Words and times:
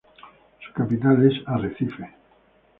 Su 0.65 0.73
capital 0.73 1.31
es 1.31 1.47
Arrecife. 1.47 2.09